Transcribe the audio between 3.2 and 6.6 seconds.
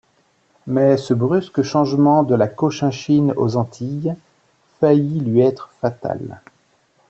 aux Antilles faillit lui être fatal.